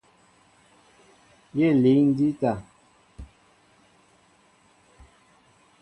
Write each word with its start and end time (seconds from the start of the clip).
Yé 1.57 1.67
líŋ 1.81 2.05
jíta. 2.17 2.51